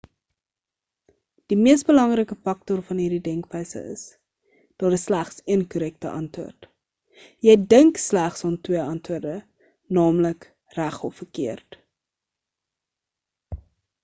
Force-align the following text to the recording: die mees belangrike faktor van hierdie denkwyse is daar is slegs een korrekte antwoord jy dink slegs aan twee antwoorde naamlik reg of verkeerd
die 1.51 1.57
mees 1.65 1.81
belangrike 1.89 2.35
faktor 2.47 2.79
van 2.85 3.01
hierdie 3.01 3.19
denkwyse 3.27 3.81
is 3.95 4.05
daar 4.83 4.95
is 4.97 5.03
slegs 5.09 5.37
een 5.55 5.65
korrekte 5.75 6.09
antwoord 6.21 6.67
jy 7.49 7.55
dink 7.75 8.01
slegs 8.07 8.43
aan 8.49 8.57
twee 8.69 8.81
antwoorde 8.85 9.35
naamlik 9.99 10.47
reg 10.79 10.97
of 11.11 11.21
verkeerd 11.21 11.77